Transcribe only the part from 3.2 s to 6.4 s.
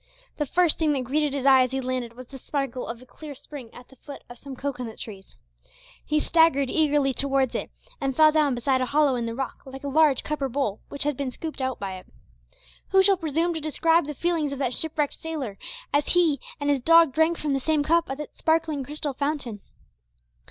spring at the foot of some cocoanut trees. He